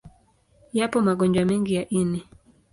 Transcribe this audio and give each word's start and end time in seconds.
Yapo 0.73 0.97
magonjwa 1.05 1.45
mengi 1.45 1.73
ya 1.75 1.83
ini. 2.01 2.19